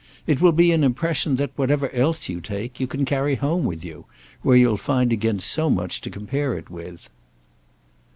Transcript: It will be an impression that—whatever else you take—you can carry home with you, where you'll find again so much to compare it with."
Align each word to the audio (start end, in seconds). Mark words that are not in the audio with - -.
It 0.25 0.41
will 0.41 0.51
be 0.51 0.71
an 0.71 0.83
impression 0.83 1.35
that—whatever 1.35 1.91
else 1.93 2.27
you 2.27 2.41
take—you 2.41 2.87
can 2.87 3.05
carry 3.05 3.35
home 3.35 3.65
with 3.65 3.85
you, 3.85 4.05
where 4.41 4.57
you'll 4.57 4.75
find 4.75 5.13
again 5.13 5.37
so 5.37 5.69
much 5.69 6.01
to 6.01 6.09
compare 6.09 6.57
it 6.57 6.71
with." 6.71 7.07